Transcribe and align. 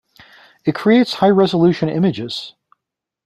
It 0.65 0.73
creates 0.73 1.13
high-resolution 1.13 1.87
images. 1.87 2.55